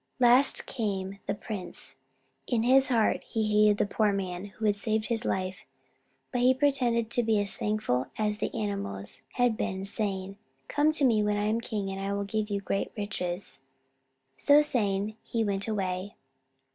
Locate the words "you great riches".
12.49-13.59